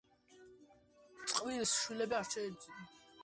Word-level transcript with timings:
წყვილს 1.33 1.75
შვილები 1.83 2.19
არ 2.21 2.27
შეეძინა. 2.31 2.89